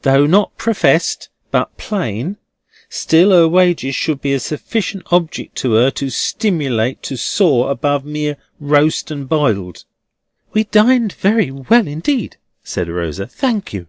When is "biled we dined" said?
9.28-11.12